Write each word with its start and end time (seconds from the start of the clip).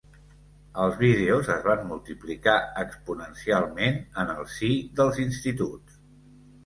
Els 0.85 0.95
vídeos 1.01 1.49
es 1.55 1.67
van 1.67 1.83
multiplicar 1.91 2.55
exponencialment 2.85 4.01
en 4.25 4.33
el 4.37 4.51
si 4.59 4.71
dels 5.01 5.21
instituts. 5.29 6.01